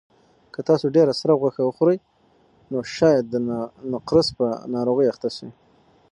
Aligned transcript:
که 0.53 0.59
تاسو 0.69 0.85
ډېره 0.95 1.13
سره 1.21 1.33
غوښه 1.41 1.61
وخورئ 1.65 1.97
نو 2.71 2.77
شاید 2.95 3.25
د 3.29 3.35
نقرس 3.91 4.27
په 4.37 4.47
ناروغۍ 4.75 5.07
اخته 5.09 5.29
شئ. 5.37 5.49